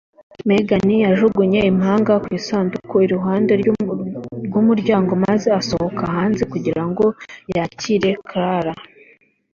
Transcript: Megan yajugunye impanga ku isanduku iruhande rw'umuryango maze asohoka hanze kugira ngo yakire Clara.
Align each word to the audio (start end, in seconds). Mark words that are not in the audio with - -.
Megan 0.49 0.87
yajugunye 1.05 1.59
impanga 1.71 2.13
ku 2.23 2.29
isanduku 2.39 2.93
iruhande 3.05 3.51
rw'umuryango 4.47 5.11
maze 5.25 5.47
asohoka 5.59 6.03
hanze 6.17 6.43
kugira 6.53 6.83
ngo 6.89 7.05
yakire 7.55 8.11
Clara. 8.27 8.73